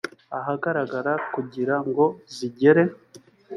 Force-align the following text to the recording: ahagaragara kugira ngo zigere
ahagaragara 0.37 1.13
kugira 1.33 1.75
ngo 1.87 2.05
zigere 2.35 2.83